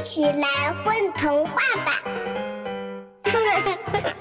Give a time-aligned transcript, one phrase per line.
[0.00, 1.92] 起来混童话吧！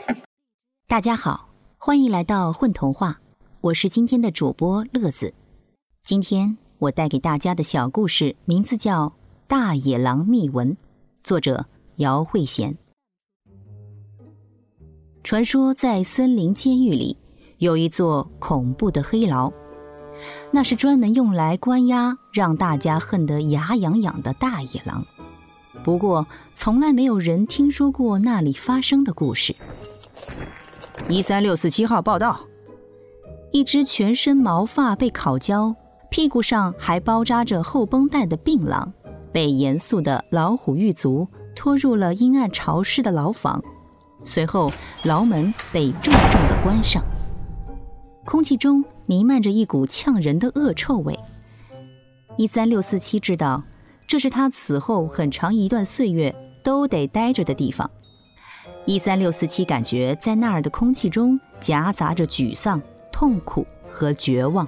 [0.87, 3.21] 大家好，欢迎来到混童话，
[3.61, 5.33] 我是今天的主播乐子。
[6.01, 9.07] 今天我带给大家的小故事名字叫
[9.47, 10.73] 《大野狼秘闻》，
[11.23, 11.65] 作者
[11.95, 12.77] 姚慧贤。
[15.23, 17.15] 传说在森林监狱里
[17.59, 19.49] 有一座恐怖的黑牢。
[20.51, 25.05] 那是专门用来关押让大家恨得牙痒痒的大野狼。
[25.83, 29.55] 不过，从来没有人听说过那里发生的故事。
[31.07, 32.41] 一三六四七号报道：
[33.51, 35.75] 一只全身毛发被烤焦、
[36.11, 38.93] 屁股上还包扎着厚绷带的病狼，
[39.31, 43.63] 被严肃的老虎狱卒拖入了阴暗潮湿的牢房。
[44.23, 44.71] 随后，
[45.03, 47.01] 牢门被重重的关上。
[48.25, 51.17] 空气中弥漫着一股呛人的恶臭味。
[52.37, 53.63] 一三六四七知道，
[54.09, 57.87] 这是他此后很长一段岁月都得待着的地方。
[58.87, 64.67] 一三六四七感觉在那儿的空气中夹杂着沮丧、痛苦和绝望。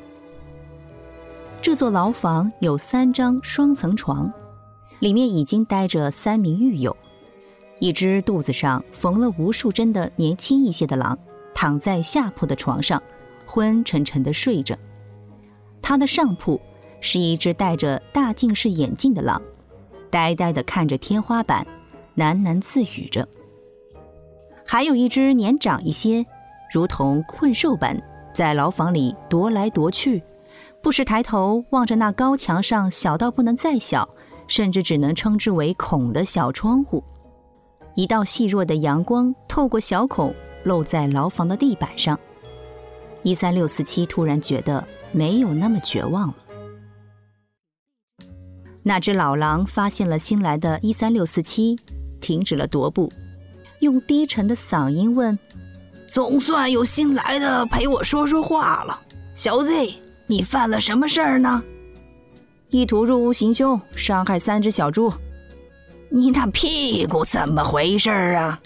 [1.59, 4.31] 这座牢房有三张双层床，
[4.99, 6.95] 里面已经待着三名狱友。
[7.79, 11.17] 一只肚子上缝了无数针的年轻一些的狼，
[11.51, 13.01] 躺在下铺的床上。
[13.47, 14.77] 昏沉沉地睡着，
[15.81, 16.61] 他的上铺
[17.01, 19.41] 是一只戴着大近视眼镜的狼，
[20.09, 21.67] 呆呆地看着天花板，
[22.15, 23.27] 喃喃自语着。
[24.65, 26.25] 还有一只年长一些，
[26.71, 28.01] 如同困兽般
[28.33, 30.23] 在牢房里踱来踱去，
[30.81, 34.07] 不时抬头望着那高墙上小到不能再小，
[34.47, 37.03] 甚至只能称之为孔的小窗户。
[37.95, 42.17] 一道细弱的阳光透过小孔，漏在牢房的地板上。
[43.23, 46.35] 一三六四七突然觉得没有那么绝望了。
[48.83, 51.79] 那只老狼发现了新来的一三六四七，
[52.19, 53.11] 停止了踱步，
[53.79, 55.37] 用低沉的嗓音问
[56.07, 58.99] ：“总算有新来的陪我说说话了，
[59.35, 59.71] 小子，
[60.27, 61.63] 你犯了什么事儿呢
[62.69, 65.13] ？”“意图入屋行凶，伤害三只小猪。
[66.09, 68.59] ”“你那屁股怎么回事啊？”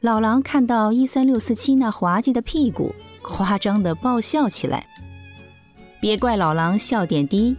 [0.00, 2.94] 老狼看到一三六四七那滑稽的屁股。
[3.22, 4.86] 夸张的爆笑起来，
[6.00, 7.54] 别怪老狼笑点低。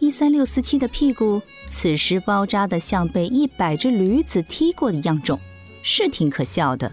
[0.00, 5.38] 一三六四七的屁股此时包扎的像被一百只驴子踢过的样重，
[5.82, 6.90] 是挺可笑的。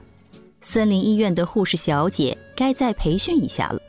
[0.59, 3.81] 森林医院的护士小姐该再培训一下了。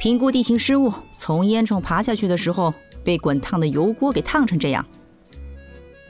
[0.00, 2.72] 评估地形失误，从烟囱爬下去的时候
[3.04, 4.84] 被滚烫的油锅给烫成这样。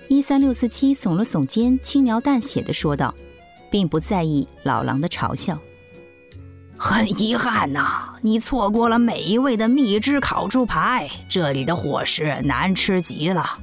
[0.08, 3.12] 一三六四七耸了耸肩，轻描淡写的说道，
[3.68, 5.58] 并不在意老狼的嘲笑。
[6.78, 13.58] 很遗憾呐，你错过了美味的蜜汁烤猪排，这里的伙食难吃极了。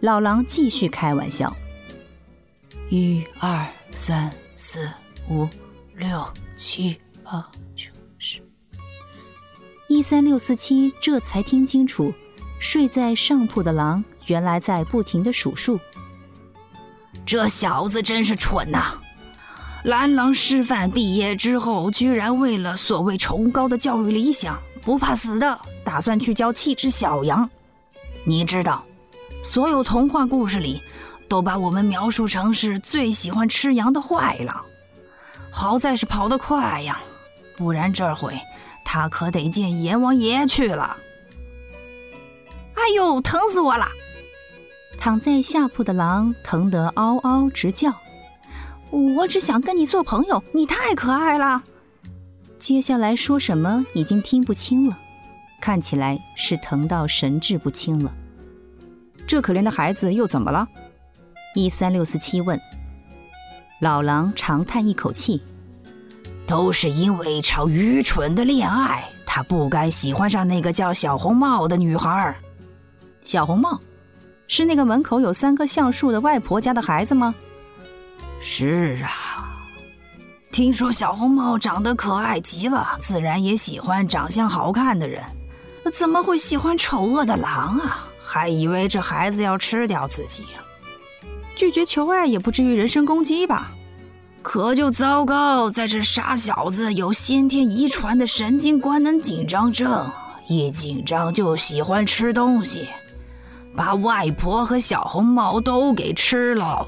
[0.00, 1.54] 老狼继续开玩笑
[2.90, 4.88] ：“一二三四
[5.28, 5.48] 五
[5.96, 6.24] 六
[6.56, 7.44] 七八
[7.74, 8.40] 九十。”
[9.88, 12.12] 一三六四七这才听清楚，
[12.60, 15.80] 睡在上铺的狼原来在不停的数数。
[17.24, 19.00] 这小子真是蠢呐！
[19.84, 27.48] 蓝狼师范毕业之后，居然为了所谓崇高的教育理想，不怕死的打算去教七只小羊。
[28.24, 28.84] 你知道，
[29.42, 30.82] 所有童话故事里
[31.28, 34.64] 都把我们描述成是最喜欢吃羊的坏狼。
[35.50, 37.00] 好在是跑得快呀，
[37.56, 38.38] 不然这回
[38.84, 40.96] 他可得见阎王爷去了。
[42.74, 43.86] 哎呦，疼死我了！
[44.98, 47.94] 躺在下铺的狼疼得嗷嗷直叫。
[48.90, 51.62] 我只想跟你做朋友，你太可爱了。
[52.58, 54.96] 接下来说什么已经听不清了，
[55.60, 58.12] 看起来是疼到神志不清了。
[59.26, 60.66] 这可怜的孩子又怎么了？
[61.54, 62.58] 一三六四七问。
[63.80, 65.40] 老狼长叹一口气
[66.46, 72.34] ：“都是因为一场愚蠢的恋爱，他不该喜欢上那个叫小红帽的女孩。
[73.20, 73.78] 小红帽，
[74.46, 77.34] 是那个门口有三棵橡树的外婆家的孩子吗？”
[78.40, 79.58] 是啊，
[80.50, 85.22] 听说小红帽长得可爱极了，自然也喜欢长相好看的人。
[85.96, 88.04] 怎么会喜欢丑恶的狼啊？
[88.24, 90.44] 还以为这孩子要吃掉自己。
[91.56, 93.72] 拒绝求爱也不至于人身攻击吧？
[94.42, 100.08] 可就糟糕，在这傻小子有先天遗传的神经官能紧张症，
[100.46, 102.88] 一紧张就喜欢吃东西，
[103.74, 106.86] 把外婆和小红帽都给吃了。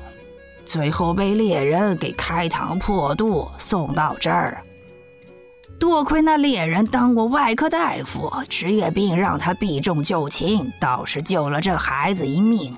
[0.65, 4.63] 最后被猎人给开膛破肚送到这儿，
[5.79, 12.77] 多亏那猎人当过外科大夫，职业病让他避重就轻，倒是救了这孩子一命。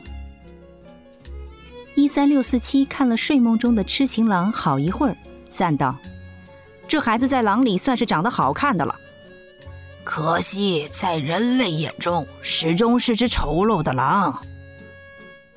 [1.94, 5.17] 一三六四七看了睡梦中的痴情狼好一会儿，
[5.50, 5.94] 赞道
[6.88, 8.94] ：“这孩子在狼里算是长得好看的了。
[10.02, 14.43] 可惜在人类眼中，始终是只丑陋的狼。”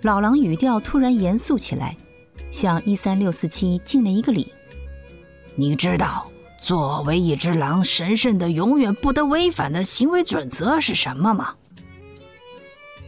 [0.02, 1.96] 老狼语调突然严肃起来，
[2.56, 4.50] 向一三六四七敬了一个礼
[5.56, 6.26] ：“你知道，
[6.58, 11.56] 作为一只狼，神圣的、永远不得违反的行为准则是什么吗？”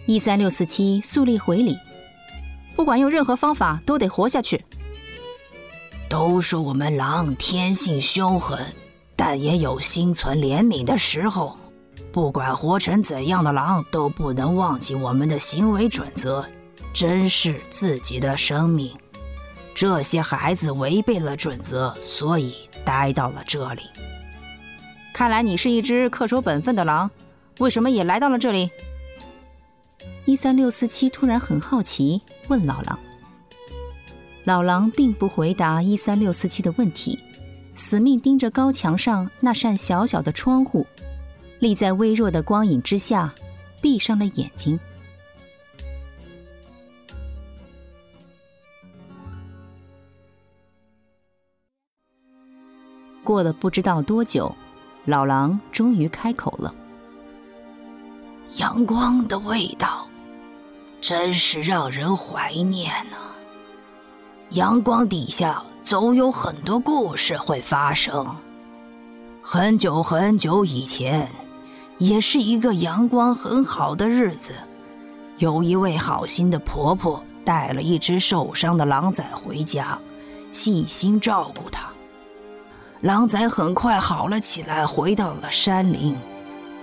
[0.05, 1.77] 一三六四七肃立回礼。
[2.75, 4.65] 不管用任何方法，都得活下去。
[6.09, 8.59] 都说我们狼天性凶狠，
[9.15, 11.57] 但也有心存怜悯的时候。
[12.11, 16.45] 不管活成怎样的狼，都不能忘记我们的行为准则，
[16.93, 18.91] 珍视自己的生命。
[19.77, 23.83] 这些孩子违背了准则，所以待到了这里。
[25.13, 27.11] 看来你是一只恪守本分的狼，
[27.59, 28.71] 为什么也来到了这里？
[30.25, 32.19] 一三六四七突然很好奇。
[32.47, 32.97] 问老狼，
[34.45, 37.19] 老狼并不回答一三六四七的问题，
[37.75, 40.87] 死命盯着高墙上那扇小小的窗户，
[41.59, 43.31] 立在微弱的光影之下，
[43.79, 44.79] 闭上了眼睛。
[53.27, 54.55] 过了不知道多久，
[55.03, 56.73] 老狼终于开口了
[58.55, 60.07] ：“阳光的味道。”
[61.01, 63.17] 真是让人怀念呢。
[64.51, 68.25] 阳光底下总有很多故事会发生。
[69.41, 71.29] 很久很久以前，
[71.97, 74.53] 也是一个阳光很好的日子，
[75.37, 79.99] 有一位好心的婆婆带了一只受伤的狼崽回家，
[80.49, 81.89] 细心照顾它。
[83.01, 86.15] 狼崽很快好了起来，回到了山林。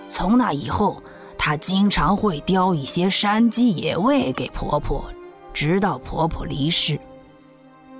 [0.09, 1.03] 从那以后。
[1.37, 5.05] 他经常会叼一些山鸡野味给婆婆，
[5.53, 6.99] 直到婆婆离世。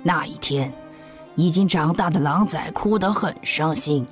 [0.01, 0.73] 那一天，
[1.35, 4.07] 已经长大的狼崽哭得很伤心，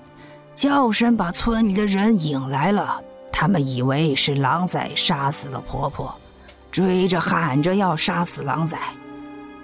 [0.54, 3.02] 叫声把村里的人引来了。
[3.32, 6.14] 他们以为是狼崽杀死了婆婆，
[6.70, 8.78] 追着喊着要杀死狼崽。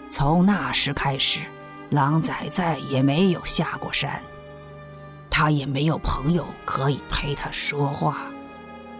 [0.09, 1.41] 从那时开始，
[1.91, 4.19] 狼崽再也没有下过山，
[5.39, 8.23] 他也没有朋友可以陪他说话。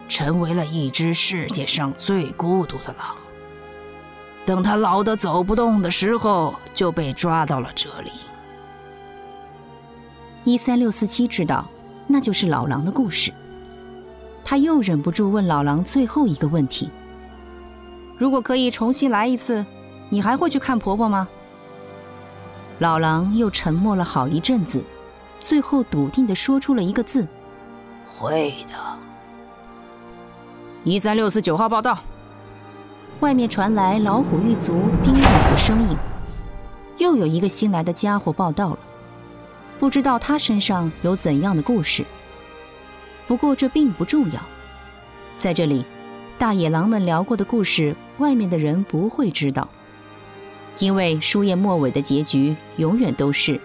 [0.08, 3.14] 成为了一只世界上最孤独的狼。
[4.46, 8.12] 等他老得走不动的时候，就被抓到了这里。
[10.46, 11.68] 一三六四七知道，
[12.08, 13.34] 那就是老狼的故事。
[14.46, 16.90] 他又忍不住问老狼最后一个问题：
[18.18, 19.66] 如果可以重新来一次，
[20.08, 21.28] 你还会去看婆婆吗？
[22.78, 24.82] 老狼又沉默了好一阵子，
[25.40, 27.28] 最后笃定的说出了一个字
[28.08, 28.74] ：“会的。”
[30.84, 32.00] 一三六四九号报道。
[33.22, 35.98] 外面传来老虎狱卒冰冷的声音。
[37.00, 38.80] 又有一个新来的家伙报道了，
[39.78, 42.06] 不知道他身上有怎样的故事。
[43.28, 44.40] 不过这并不重要。
[45.38, 45.84] 在这里，
[46.38, 49.68] 大野狼们聊过的故事，外面的人不会知道。
[50.80, 53.60] 因为书页末尾的结局永远都是，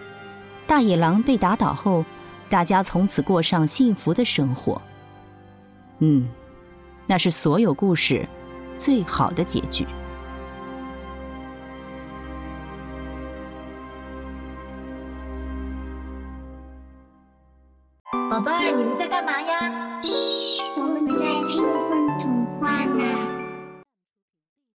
[0.67, 2.05] 大野狼被打倒后，
[2.49, 4.81] 大家从此过上幸福的生活。
[5.99, 6.29] 嗯。
[7.07, 8.27] 那是所有故事
[8.79, 9.87] 最好的结局。
[18.31, 20.01] 宝贝儿，你们在干嘛呀？
[20.03, 20.24] 嘘。